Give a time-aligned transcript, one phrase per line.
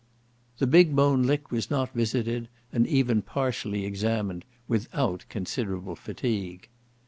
[0.57, 6.67] The Big Bone Lick was not visited, and even partially examined, without considerable fatigue.